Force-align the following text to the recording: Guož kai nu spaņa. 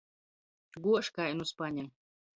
Guož 0.87 1.11
kai 1.19 1.31
nu 1.43 1.49
spaņa. 1.53 1.89